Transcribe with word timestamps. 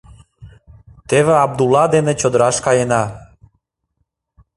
—Теве 1.09 1.33
Абдулла 1.45 1.83
дене 1.95 2.13
чодыраш 2.21 2.57
каена. 2.65 3.03